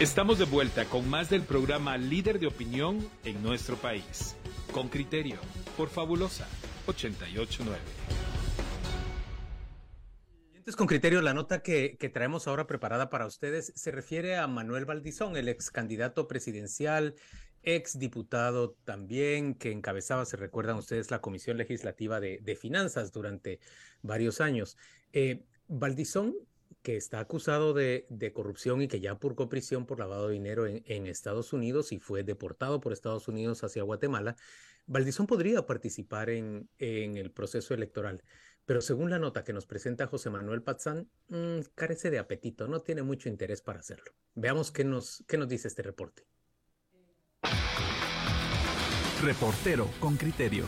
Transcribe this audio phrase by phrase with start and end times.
[0.00, 4.36] Estamos de vuelta con más del programa Líder de Opinión en nuestro país.
[4.70, 5.38] Con criterio,
[5.76, 6.46] por Fabulosa
[6.86, 7.80] 889.
[10.76, 15.36] Con criterio, la nota que, traemos ahora preparada para ustedes se refiere a Manuel Valdizón,
[15.36, 17.16] el ex candidato presidencial,
[17.64, 23.58] ex diputado también, que encabezaba, se recuerdan ustedes, la Comisión Legislativa de, de Finanzas durante
[24.02, 24.76] varios años.
[25.12, 26.36] Eh, Valdizón
[26.88, 31.06] que está acusado de, corrupción y que ya purgó prisión por lavado de dinero en,
[31.06, 34.36] Estados Unidos y fue deportado por Estados Unidos hacia Guatemala,
[34.86, 38.24] Valdizón podría participar en, el proceso electoral.
[38.64, 42.80] Pero según la nota que nos presenta José Manuel Pazán, mmm, carece de apetito, no
[42.80, 44.10] tiene mucho interés para hacerlo.
[44.34, 46.26] Veamos qué nos dice este reporte.
[49.22, 50.64] Reportero con criterio.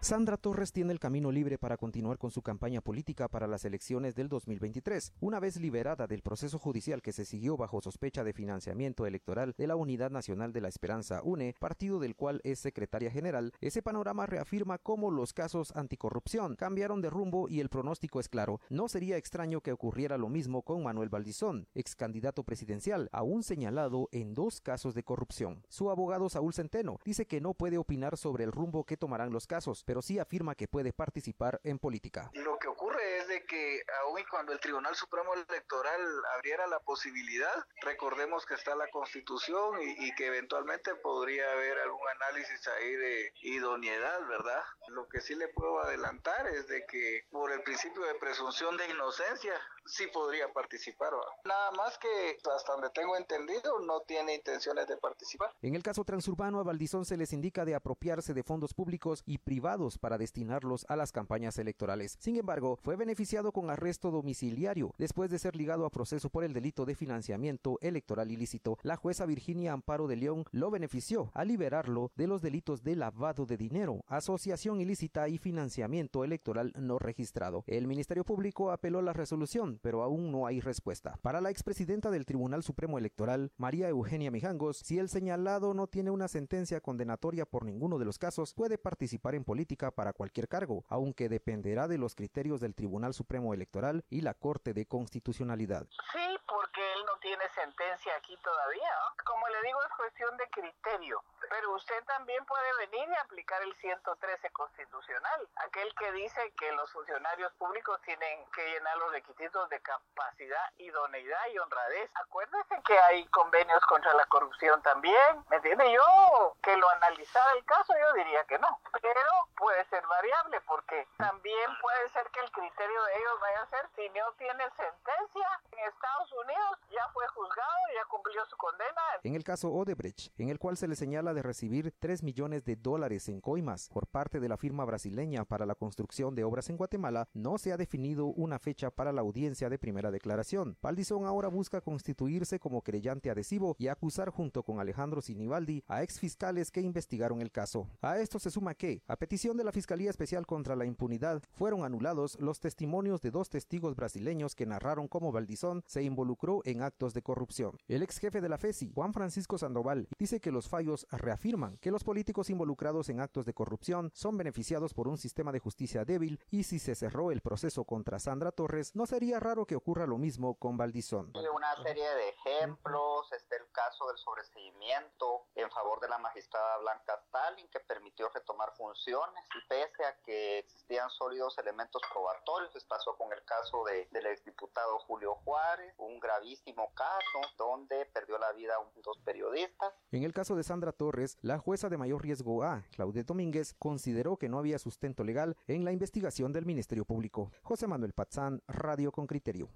[0.00, 4.14] Sandra Torres tiene el camino libre para continuar con su campaña política para las elecciones
[4.14, 9.04] del 2023, una vez liberada del proceso judicial que se siguió bajo sospecha de financiamiento
[9.06, 13.52] electoral de la Unidad Nacional de la Esperanza UNE, partido del cual es secretaria general.
[13.60, 18.60] Ese panorama reafirma cómo los casos anticorrupción cambiaron de rumbo y el pronóstico es claro.
[18.70, 24.08] No sería extraño que ocurriera lo mismo con Manuel Valdizón, ex candidato presidencial, aún señalado
[24.12, 25.64] en dos casos de corrupción.
[25.68, 29.48] Su abogado Saúl Centeno dice que no puede opinar sobre el rumbo que tomarán los
[29.48, 32.30] casos, sí afirma que puede participar en política.
[32.34, 36.00] Lo que ocurre es de que aún y cuando el Tribunal Supremo Electoral
[36.36, 42.08] abriera la posibilidad, recordemos que está la Constitución y, y que eventualmente podría haber algún
[42.08, 44.62] análisis ahí de idoneidad, ¿verdad?
[44.88, 48.88] Lo que sí le puedo adelantar es de que por el principio de presunción de
[48.88, 49.54] inocencia
[49.86, 51.10] sí podría participar.
[51.10, 51.26] ¿verdad?
[51.44, 55.50] Nada más que hasta donde tengo entendido no tiene intenciones de participar.
[55.62, 59.38] En el caso transurbano a Valdizón se les indica de apropiarse de fondos públicos y
[59.38, 62.16] privados para destinarlos a las campañas electorales.
[62.20, 66.52] Sin embargo, fue beneficiado con arresto domiciliario después de ser ligado a proceso por el
[66.52, 68.78] delito de financiamiento electoral ilícito.
[68.82, 73.46] La jueza Virginia Amparo de León lo benefició al liberarlo de los delitos de lavado
[73.46, 77.64] de dinero, asociación ilícita y financiamiento electoral no registrado.
[77.66, 81.18] El Ministerio Público apeló la resolución, pero aún no hay respuesta.
[81.22, 86.10] Para la expresidenta del Tribunal Supremo Electoral, María Eugenia Mijangos, si el señalado no tiene
[86.10, 90.84] una sentencia condenatoria por ninguno de los casos, puede participar en política para cualquier cargo,
[90.88, 95.86] aunque dependerá de los criterios del Tribunal Supremo Electoral y la Corte de Constitucionalidad.
[96.12, 98.92] Sí, porque él no tiene sentencia aquí todavía.
[99.24, 101.22] Como le digo, es cuestión de criterio.
[101.48, 106.90] Pero usted también puede venir y aplicar el 113 constitucional, aquel que dice que los
[106.92, 112.10] funcionarios públicos tienen que llenar los requisitos de capacidad, idoneidad y honradez.
[112.14, 115.44] Acuérdese que hay convenios contra la corrupción también.
[115.50, 115.92] ¿Me entiende?
[115.92, 118.68] Yo, que lo analizara el caso, yo diría que no.
[119.00, 119.20] Pero
[119.56, 123.88] puede ser variable porque también puede ser que el criterio de ellos vaya a ser
[123.94, 129.02] si no tiene sentencia en Estados Unidos, ya fue juzgado, ya cumplió su condena.
[129.22, 132.76] En el caso Odebrecht, en el cual se le señala de recibir 3 millones de
[132.76, 136.76] dólares en coimas por parte de la firma brasileña para la construcción de obras en
[136.76, 140.76] Guatemala, no se ha definido una fecha para la audiencia de primera declaración.
[140.82, 146.20] Valdizón ahora busca constituirse como creyente adhesivo y acusar junto con Alejandro Sinibaldi a ex
[146.20, 147.88] fiscales que investigaron el caso.
[148.02, 151.84] A esto se suma que, a petición de la Fiscalía Especial contra la Impunidad, fueron
[151.84, 157.14] anulados los testimonios de dos testigos brasileños que narraron cómo Valdizón se involucró en actos
[157.14, 157.78] de corrupción.
[157.88, 161.90] El ex jefe de la FESI, Juan Francisco Sandoval, dice que los fallos reafirman que
[161.90, 166.40] los políticos involucrados en actos de corrupción son beneficiados por un sistema de justicia débil
[166.50, 170.18] y si se cerró el proceso contra Sandra Torres, no sería raro que ocurra lo
[170.18, 171.32] mismo con Valdizón.
[171.34, 177.14] Una serie de ejemplos, este el caso del sobreseimiento en favor de la magistrada Blanca
[177.26, 183.32] Stalin que permitió retomar funciones y pese a que existían sólidos elementos probatorios, pasó con
[183.32, 189.02] el caso de, del exdiputado Julio Juárez, un gravísimo caso donde perdió la vida un,
[189.02, 189.92] dos periodistas.
[190.12, 194.36] En el caso de Sandra Torres, la jueza de mayor riesgo A, Claudette Domínguez, consideró
[194.36, 197.50] que no había sustento legal en la investigación del Ministerio Público.
[197.62, 199.68] José Manuel Patzán, Radio con Criterio.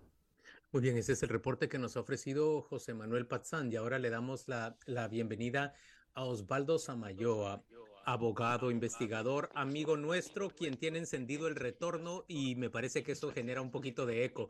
[0.73, 3.99] Muy bien, ese es el reporte que nos ha ofrecido José Manuel Patzán y ahora
[3.99, 5.75] le damos la, la bienvenida
[6.15, 7.65] a Osvaldo Samayoa,
[8.05, 13.61] abogado, investigador, amigo nuestro, quien tiene encendido el retorno y me parece que eso genera
[13.61, 14.49] un poquito de eco.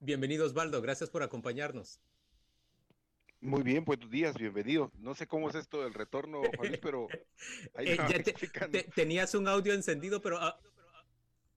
[0.00, 2.00] Bienvenido Osvaldo, gracias por acompañarnos.
[3.40, 4.90] Muy bien, buenos días, bienvenido.
[4.98, 7.06] No sé cómo es esto del retorno, Juan, pero
[7.74, 10.52] ahí eh, ya te, te, tenías un audio encendido, pero, uh,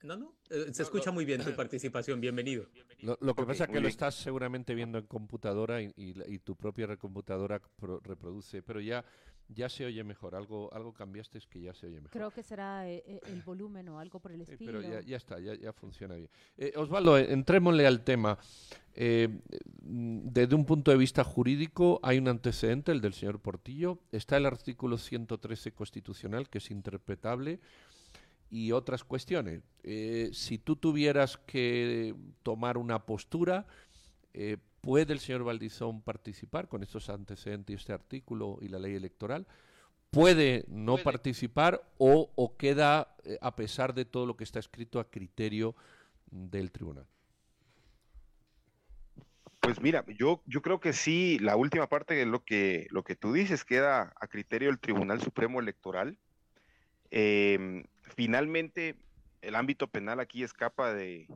[0.04, 2.66] No, no, eh, se escucha muy bien tu participación, bienvenido.
[3.02, 6.28] Lo, lo que pasa es que lo estás seguramente viendo en computadora y, y la-
[6.28, 9.06] y tu propia computadora pro- reproduce, pero ya,
[9.48, 10.34] ya se oye mejor.
[10.36, 12.12] Algo, algo cambiaste es que ya se oye mejor.
[12.12, 14.72] Creo que será eh, eh, el volumen o algo por el Sí, estilo.
[14.72, 16.30] pero ya, ya está, ya, ya funciona bien.
[16.58, 18.40] Eh, Osvaldo, entrémosle al tema.
[18.96, 24.00] Desde un punto de vista jurídico hay un antecedente, el del señor Portillo.
[24.12, 27.60] Está el artículo 113 constitucional, que es interpretable,
[28.52, 29.64] y otras cuestiones.
[29.84, 32.14] Eh, si tú tuvieras que
[32.44, 33.66] tomar una postura,
[34.34, 38.94] eh, ¿puede el señor Valdizón participar con estos antecedentes y este artículo y la ley
[38.94, 39.48] electoral?
[40.12, 45.00] ¿Puede no participar o, o queda, eh, a pesar de todo lo que está escrito,
[45.00, 45.74] a criterio
[46.30, 47.08] del tribunal?
[49.62, 53.16] Pues mira, yo, yo creo que sí, la última parte de lo que, lo que
[53.16, 56.18] tú dices queda a criterio del Tribunal Supremo Electoral.
[57.12, 57.84] Em,
[58.16, 58.96] finalmente,
[59.42, 61.28] el ámbito penal aquí escapa de,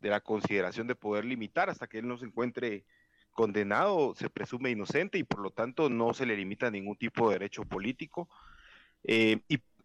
[0.00, 2.84] la consideración de poder limitar hasta que él no se encuentre
[3.32, 7.34] condenado, se presume inocente y por lo tanto no se le limita ningún tipo de
[7.34, 8.28] derecho político.
[9.04, 9.40] Eh,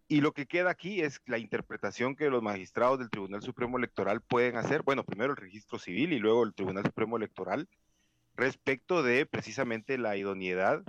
[0.07, 4.21] y lo que queda aquí es la interpretación que los magistrados del Tribunal Supremo Electoral
[4.21, 7.67] pueden hacer, bueno, primero el registro civil y luego el Tribunal Supremo Electoral,
[8.35, 10.83] respecto de precisamente la idoneidad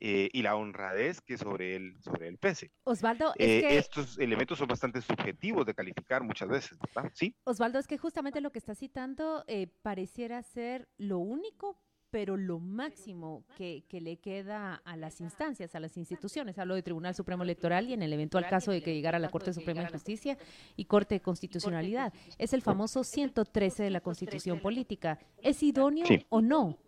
[0.00, 2.72] eh, y la honradez que sobre él, sobre él pese.
[2.84, 7.10] Osvaldo, Eh, es que, Estos elementos son bastante subjetivos de calificar muchas veces, ¿verdad?
[7.14, 7.34] Sí.
[7.44, 11.76] Osvaldo, es que justamente lo que está citando eh, pareciera ser lo único,
[12.10, 16.58] pero lo máximo que, que le queda a las instancias, a las instituciones.
[16.58, 19.30] Hablo de Tribunal Supremo Electoral y en el eventual caso de que llegara a la
[19.30, 20.36] Corte Suprema de Justicia
[20.76, 22.12] y Corte de Constitucionalidad.
[22.38, 25.20] Es el famoso 113 de la Constitución Política.
[25.40, 26.26] ¿Es idóneo Sí.
[26.30, 26.78] o no?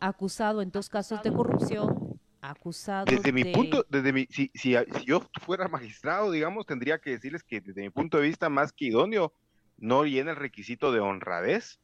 [0.00, 2.13] Acusado en dos casos de corrupción,
[2.50, 7.10] acusado Desde mi punto, desde mi, si, si, si yo fuera magistrado, digamos, tendría que
[7.10, 9.32] decirles que desde mi punto de vista, más que idóneo,
[9.76, 11.80] no llena el requisito de honradez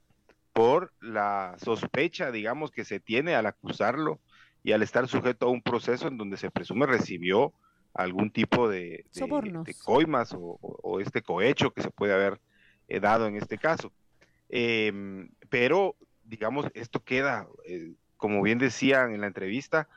[0.52, 4.20] por la sospecha, digamos, que se tiene al acusarlo
[4.62, 7.52] y al estar sujeto a un proceso en donde se presume recibió
[7.94, 9.26] algún tipo de, de-
[9.64, 12.40] de coimas o, o- o este cohecho que se puede haber
[12.88, 13.92] eh, dado en este caso.
[14.48, 19.88] Em, pero, digamos, esto queda, eh, como bien decían en la entrevista,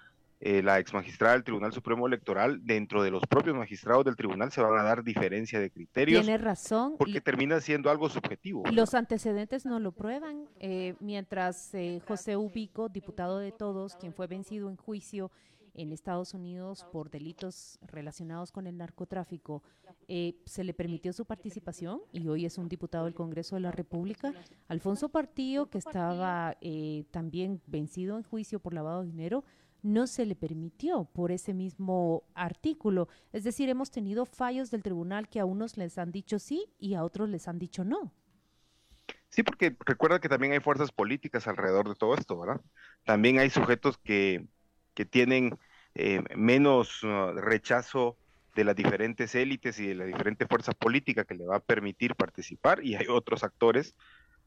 [0.46, 4.52] eh, la ex magistrada del Tribunal Supremo Electoral, dentro de los propios magistrados del tribunal
[4.52, 6.96] se van a dar diferencia de criterios Tiene razón.
[6.98, 8.64] porque termina siendo algo subjetivo.
[8.64, 8.76] ¿verdad?
[8.76, 10.48] Los antecedentes no lo prueban.
[10.60, 15.32] eh, mientras eh, José Ubico, diputado de todos, quien fue vencido en juicio
[15.76, 19.64] en Estados Unidos por delitos relacionados con el narcotráfico,
[20.08, 23.72] eh, se le permitió su participación y hoy es un diputado del Congreso de la
[23.72, 24.34] República.
[24.68, 29.44] Alfonso Partillo, que estaba eh, también vencido en juicio por lavado de dinero,
[29.84, 33.10] no se le permitió por ese mismo artículo.
[33.32, 36.96] Es decir, hemos tenido fallos del tribunal que a unos les han dicho sí y
[36.96, 38.12] a otros les han dicho no.
[39.30, 42.62] Sí, porque recuerda que también hay fuerzas políticas alrededor de todo esto, ¿verdad?
[43.04, 44.48] También hay sujetos que,
[44.94, 45.58] que tienen
[45.96, 48.18] eh, menos uh, rechazo
[48.56, 52.16] de las diferentes élites y de la diferente fuerza política que le va a permitir
[52.16, 53.96] participar y hay otros actores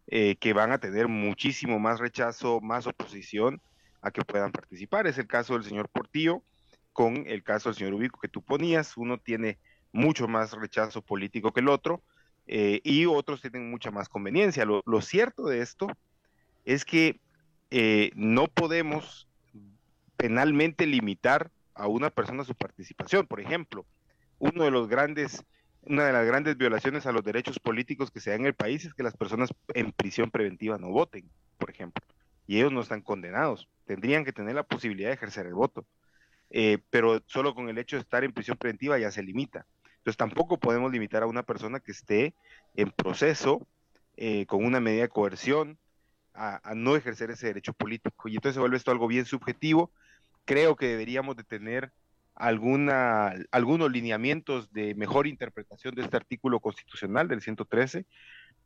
[0.06, 3.60] eh, que van a tener muchísimo más rechazo, más oposición
[4.06, 5.06] a que puedan participar.
[5.06, 6.42] Es el caso del señor Portillo
[6.92, 8.96] con el caso del señor Ubico que tú ponías.
[8.96, 9.58] Uno tiene
[9.92, 12.02] mucho más rechazo político que el otro
[12.46, 14.64] eh, y otros tienen mucha más conveniencia.
[14.64, 15.88] Lo, cierto de esto
[16.64, 17.18] es que
[17.70, 19.26] eh, no podemos
[20.16, 23.26] penalmente limitar a una persona su participación.
[23.26, 23.84] Por ejemplo,
[24.38, 25.44] uno de los grandes,
[25.82, 28.84] una de las grandes violaciones a los derechos políticos que se da en el país
[28.84, 31.28] es que las personas en prisión preventiva no voten,
[31.58, 32.06] por ejemplo,
[32.46, 35.86] y ellos no están condenados, tendrían que tener la posibilidad de ejercer el voto,
[36.50, 39.66] eh, pero solo con el hecho de estar en prisión preventiva ya se limita.
[39.98, 42.34] Entonces tampoco podemos limitar a una persona que esté
[42.74, 43.66] en proceso
[44.16, 45.78] eh, con una medida de coerción
[46.32, 48.28] a, no ejercer ese derecho político.
[48.28, 49.90] Y entonces se vuelve esto algo bien subjetivo.
[50.44, 51.92] Creo que deberíamos de tener
[52.34, 58.06] alguna, algunos lineamientos de mejor interpretación de este artículo constitucional del 113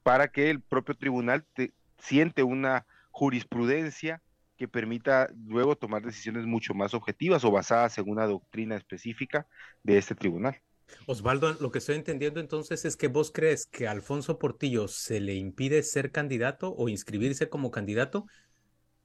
[0.03, 4.23] para que el propio tribunal te, siente una jurisprudencia
[4.57, 9.47] que permita luego tomar decisiones mucho más objetivas o basadas en una doctrina específica
[9.83, 10.61] de este tribunal.
[11.07, 15.21] Osvaldo, lo que estoy entendiendo entonces es que vos crees que a Alfonso Portillo se
[15.21, 18.27] le impide ser candidato o inscribirse como candidato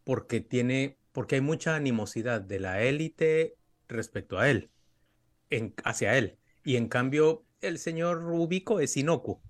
[0.04, 3.56] porque tiene, porque hay mucha animosidad de la élite
[3.88, 4.72] respecto a él,
[5.50, 6.38] en, hacia él.
[6.64, 9.42] Y en cambio, el señor Rubico es inocuo.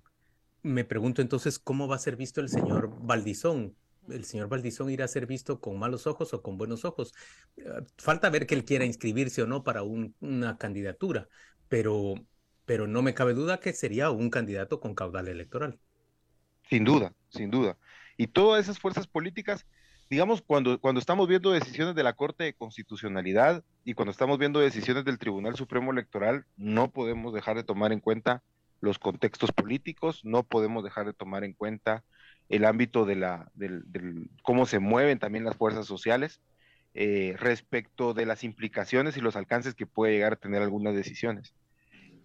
[0.62, 3.76] Me pregunto entonces cómo va a ser visto el señor Valdizón.
[4.08, 7.14] ¿El señor Valdizón irá a ser visto con malos ojos o con buenos ojos?
[7.56, 11.28] Uh, falta ver que él quiera inscribirse o no para un, una candidatura,
[11.68, 12.14] pero,
[12.64, 15.78] pero no me cabe duda que sería un candidato con caudal electoral.
[16.68, 17.78] Sin duda, sin duda.
[18.16, 19.66] Y todas esas fuerzas políticas,
[20.10, 24.60] digamos, cuando, cuando estamos viendo decisiones de la Corte de Constitucionalidad y cuando estamos viendo
[24.60, 28.42] decisiones del Tribunal Supremo Electoral, no podemos dejar de tomar en cuenta
[28.80, 32.04] los contextos políticos, no podemos dejar de tomar en cuenta
[32.48, 33.50] el ámbito de la,
[34.42, 36.40] cómo se mueven también las fuerzas sociales
[36.94, 41.52] eh, respecto de las implicaciones y los alcances que puede llegar a tener algunas decisiones.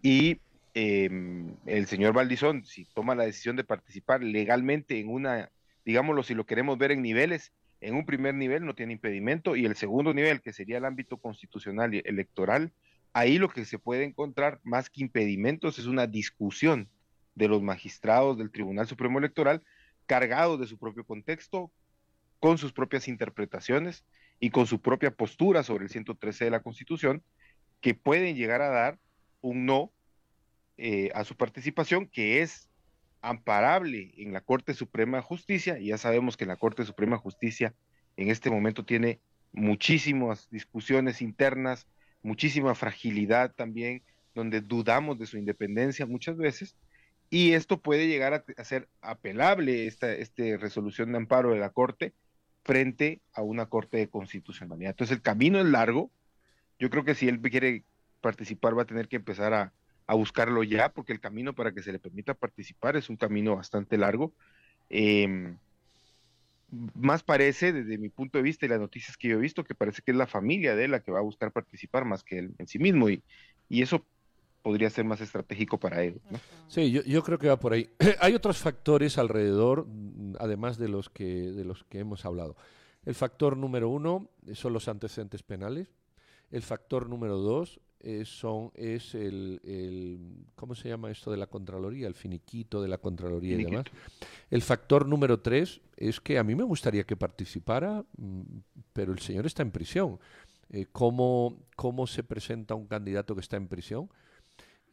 [0.02, 0.40] Y
[0.74, 5.50] em, el señor Valdizón, si toma la decisión de participar legalmente en una,
[5.86, 7.52] digámoslo, si lo queremos ver en niveles,
[7.82, 11.18] en un primer nivel no tiene impedimento y el segundo nivel, que sería el ámbito
[11.18, 12.72] constitucional y electoral,
[13.12, 16.88] ahí lo que se puede encontrar más que impedimentos es una discusión
[17.36, 19.64] de los magistrados del Tribunal Supremo Electoral
[20.06, 21.72] cargados de su propio contexto,
[22.40, 24.04] con sus propias interpretaciones
[24.40, 27.24] y con su propia postura sobre el 113 de la Constitución,
[27.80, 29.00] que pueden llegar a dar
[29.42, 29.92] un no
[30.78, 32.70] eh, a su participación, que es
[33.22, 37.22] amparable en la Corte Suprema de Justicia, y ya sabemos que la Corte Suprema de
[37.22, 37.74] Justicia
[38.18, 39.20] en este momento tiene
[39.54, 41.88] muchísimas discusiones internas,
[42.24, 44.02] muchísima fragilidad también,
[44.34, 46.76] donde dudamos de su independencia muchas veces,
[47.32, 52.14] y esto puede llegar a, ser apelable, esta, esta resolución de amparo de la Corte,
[52.64, 54.92] frente a una Corte de Constitucionalidad.
[54.92, 56.12] Entonces el camino es largo,
[56.78, 57.84] yo creo que si él quiere
[58.20, 59.72] participar va a tener que empezar a,
[60.08, 63.56] a buscarlo ya, porque el camino para que se le permita participar es un camino
[63.56, 64.34] bastante largo.
[64.90, 65.56] Eh,
[66.96, 69.74] más parece, desde mi punto de vista y las noticias que yo he visto, que
[69.76, 72.40] parece que es la familia de él la que va a buscar participar más que
[72.40, 73.10] él en sí mismo.
[73.10, 73.24] Y,
[73.70, 74.06] y eso
[74.62, 76.22] podría ser más estratégico para él.
[76.68, 77.90] Sí, yo, yo, creo que va por ahí.
[78.20, 82.56] Hay otros factores alrededor, mm, además de los, que, de los que hemos hablado.
[83.06, 85.88] El factor número uno son los antecedentes penales.
[86.52, 90.20] El factor número dos es, son, es el,
[90.56, 92.08] ¿cómo se llama esto de la Contraloría?
[92.08, 93.86] El finiquito de la Contraloría y demás.
[94.50, 98.42] El factor número tres es que a mí me gustaría que participara, mm,
[98.94, 100.20] pero el señor está en prisión.
[100.70, 104.10] Eh, ¿cómo, ¿Cómo se presenta un candidato que está en prisión?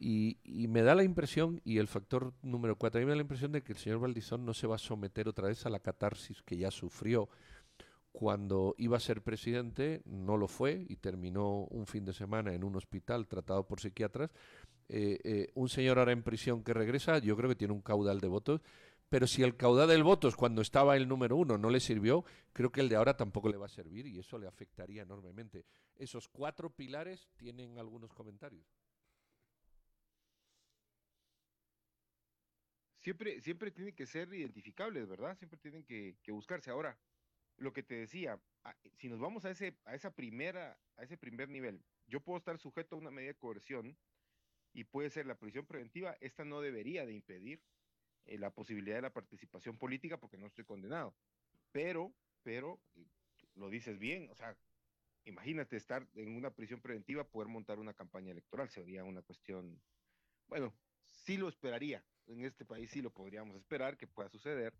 [0.01, 0.37] Y,
[0.69, 3.51] me da la impresión, y el factor número cuatro, a mí me da la impresión
[3.51, 6.41] de que el señor Valdizón no se va a someter otra vez a la catarsis
[6.41, 7.29] que ya sufrió
[8.11, 12.63] cuando iba a ser presidente, no lo fue y terminó un fin de semana en
[12.63, 14.31] un hospital tratado por psiquiatras.
[14.87, 18.19] Eh, eh, un señor ahora en prisión que regresa, yo creo que tiene un caudal
[18.19, 18.61] de votos,
[19.07, 22.71] pero si el caudal de votos cuando estaba el número uno no le sirvió, creo
[22.71, 25.65] que el de ahora tampoco le va a servir y eso le afectaría enormemente.
[25.95, 28.65] Esos cuatro pilares tienen algunos comentarios.
[32.99, 35.37] Siempre, siempre tienen que ser identificables, ¿verdad?
[35.37, 36.69] Siempre tienen que buscarse.
[36.69, 36.99] Ahora,
[37.59, 38.41] lo que te decía,
[38.95, 42.57] si nos vamos a ese, a esa primera, a ese primer nivel, yo puedo estar
[42.57, 43.97] sujeto a una medida de coerción
[44.73, 47.61] y puede ser la prisión preventiva, esta no debería de impedir
[48.25, 51.15] eh, la posibilidad de la participación política porque no estoy condenado.
[51.71, 52.13] Pero,
[52.43, 52.81] pero,
[53.55, 54.57] lo dices bien, o sea,
[55.25, 59.81] imagínate estar en una prisión preventiva, poder montar una campaña electoral, sería una cuestión,
[60.47, 60.73] bueno,
[61.07, 64.73] sí lo esperaría, en este país sí lo podríamos esperar que pueda suceder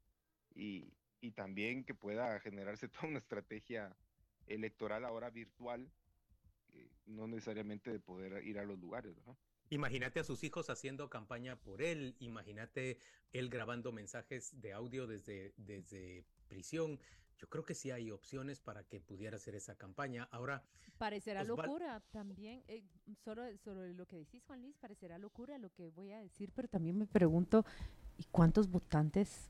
[0.55, 3.95] y, y también que pueda generarse toda una estrategia
[4.47, 5.91] electoral ahora virtual,
[6.73, 9.37] eh, no necesariamente de poder ir a los lugares, ¿no?
[9.71, 12.97] Imagínate a sus hijos haciendo campaña por él, imagínate
[13.33, 16.99] él grabando mensajes de audio desde, desde prisión.
[17.39, 20.27] Yo creo que sí hay opciones para que pudiera hacer esa campaña.
[20.31, 20.63] Ahora.
[20.97, 22.83] Parecerá locura también, eh,
[23.23, 26.67] solo sobre lo que decís, Juan Luis, parecerá locura lo que voy a decir, pero
[26.67, 27.65] también me pregunto,
[28.17, 29.49] ¿y cuántos votantes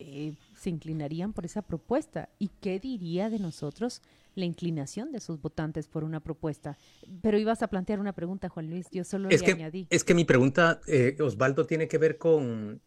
[0.00, 2.28] eh, se inclinarían por esa propuesta.
[2.38, 4.00] ¿Y qué diría de nosotros
[4.36, 6.78] la inclinación de sus votantes por una propuesta?
[7.20, 9.86] Pero ibas a plantear una pregunta, Juan Luis, yo solo es le que, añadí.
[9.90, 12.80] Es que mi pregunta, eh, Osvaldo, tiene que ver con,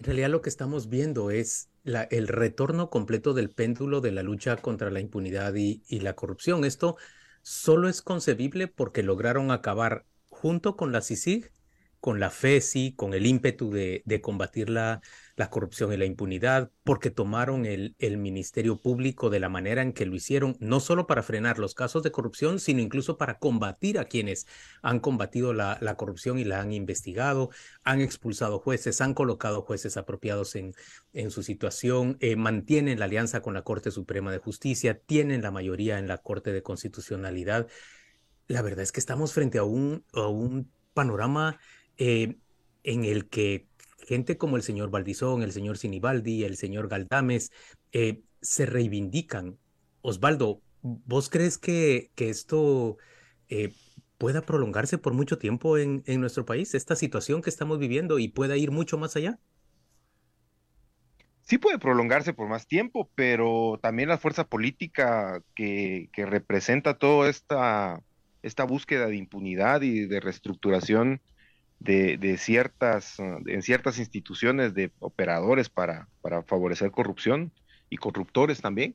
[0.00, 4.22] en realidad lo que estamos viendo es la, el retorno completo del péndulo de la
[4.22, 6.64] lucha contra la impunidad y, la corrupción.
[6.64, 6.96] Esto
[7.42, 11.52] solo es concebible porque lograron acabar junto con la CICIG
[12.00, 15.02] con la FESI, con el ímpetu de, de combatir la,
[15.40, 19.92] la, corrupción y la impunidad, porque tomaron el, el, Ministerio Público de la manera en
[19.92, 23.98] que lo hicieron, no solo para frenar los casos de corrupción, sino incluso para combatir
[23.98, 24.46] a quienes
[24.82, 27.50] han combatido la, la corrupción y la han investigado,
[27.84, 30.74] han expulsado jueces, han colocado jueces apropiados en,
[31.12, 35.50] en su situación, eh, mantienen la alianza con la Corte Suprema de Justicia, tienen la
[35.50, 37.66] mayoría en la Corte de Constitucionalidad.
[38.46, 41.58] La verdad es que estamos frente a un, a un panorama
[41.96, 42.36] eh,
[42.82, 43.69] en el que
[44.10, 47.52] gente como el señor Valdizón, el señor Sinibaldi, el señor Galdames,
[47.92, 49.56] eh, se reivindican.
[50.02, 52.96] Osvaldo, ¿vos crees que, que esto
[53.48, 53.72] eh,
[54.18, 58.26] pueda prolongarse por mucho tiempo en, en, nuestro país, esta situación que estamos viviendo y
[58.26, 59.38] pueda ir mucho más allá?
[61.42, 67.28] sí puede prolongarse por más tiempo, pero también la fuerza política que, que representa toda
[67.28, 68.02] esta,
[68.42, 71.20] esta búsqueda de impunidad y de reestructuración
[71.80, 77.52] de, de, ciertas, en ciertas instituciones de operadores para, para favorecer corrupción
[77.88, 78.94] y corruptores también,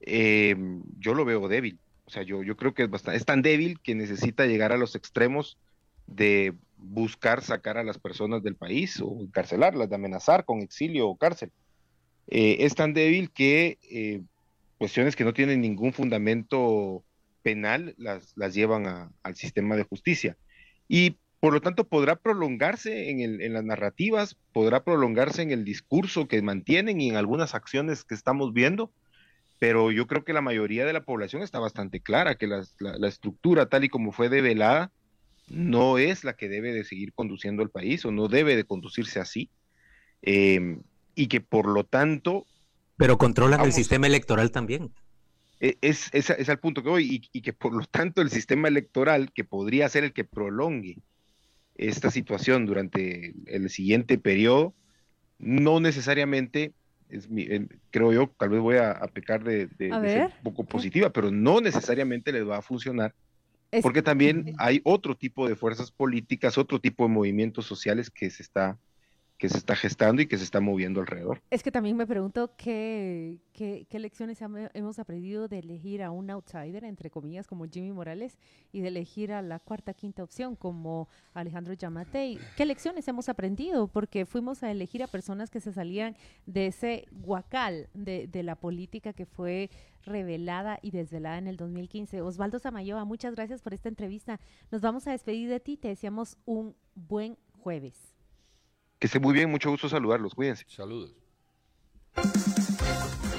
[0.00, 0.56] eh,
[0.98, 1.78] yo lo veo débil.
[2.04, 4.76] O sea, yo, yo creo que es, bastante, es tan débil que necesita llegar a
[4.76, 5.56] los extremos
[6.06, 11.16] de buscar sacar a las personas del país o encarcelarlas, de amenazar con exilio o
[11.16, 11.50] cárcel.
[12.28, 14.20] Eh, es tan débil que eh,
[14.78, 17.04] cuestiones que no tienen ningún fundamento
[17.42, 20.36] penal las, las llevan a, al sistema de justicia.
[20.88, 25.64] Y por lo tanto, podrá prolongarse en, el, en, las narrativas, podrá prolongarse en el
[25.64, 28.90] discurso que mantienen y en algunas acciones que estamos viendo,
[29.58, 32.96] pero yo creo que la mayoría de la población está bastante clara que la, la,
[32.98, 34.92] la estructura tal y como fue develada
[35.48, 39.20] no es la que debe de seguir conduciendo el país o no debe de conducirse
[39.20, 39.50] así,
[40.22, 40.78] eh,
[41.14, 42.46] y que por lo tanto...
[42.96, 44.90] Pero controlan vamos, el sistema electoral también.
[45.60, 48.68] Es, es, es, al punto que voy, y, y que por lo tanto el sistema
[48.68, 50.98] electoral, que podría ser el que prolongue
[51.78, 54.74] esta situación durante el siguiente periodo,
[55.38, 56.72] no necesariamente,
[57.08, 57.46] es mi,
[57.90, 61.10] creo yo, tal vez voy a, a pecar de, de, de ser un poco positiva,
[61.10, 63.14] pero no necesariamente les va a funcionar,
[63.70, 63.82] es...
[63.82, 68.42] porque también hay otro tipo de fuerzas políticas, otro tipo de movimientos sociales que se
[68.42, 68.78] está
[69.38, 71.42] que se está gestando y que se está moviendo alrededor.
[71.50, 76.30] Es que también me pregunto qué, qué, qué lecciones hemos aprendido de elegir a un
[76.30, 78.38] outsider, entre comillas, como Jimmy Morales,
[78.72, 82.38] y de elegir a la cuarta, quinta opción, como Alejandro Yamatei.
[82.56, 83.88] ¿Qué lecciones hemos aprendido?
[83.88, 86.16] Porque fuimos a elegir a personas que se salían
[86.46, 89.70] de ese guacal de, de la política que fue
[90.06, 92.22] revelada y desvelada en el 2015.
[92.22, 94.40] Osvaldo Samayoa, muchas gracias por esta entrevista.
[94.70, 95.76] Nos vamos a despedir de ti.
[95.76, 98.15] Te deseamos un buen jueves.
[98.98, 100.64] Que esté muy bien, mucho gusto saludarlos, cuídense.
[100.68, 101.14] Saludos.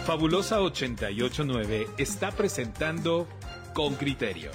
[0.05, 3.27] Fabulosa 889 está presentando
[3.73, 4.51] Con Criterio.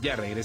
[0.00, 0.38] Ya regresamos.